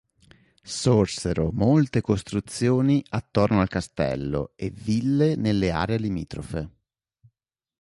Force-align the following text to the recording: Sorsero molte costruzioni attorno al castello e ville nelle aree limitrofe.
Sorsero 0.63 1.51
molte 1.53 2.01
costruzioni 2.01 3.05
attorno 3.09 3.61
al 3.61 3.67
castello 3.67 4.53
e 4.55 4.71
ville 4.71 5.35
nelle 5.35 5.69
aree 5.69 5.97
limitrofe. 5.99 6.69